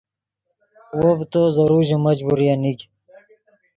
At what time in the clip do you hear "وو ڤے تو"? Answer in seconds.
0.97-1.41